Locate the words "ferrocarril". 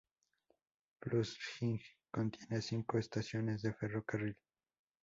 3.71-4.35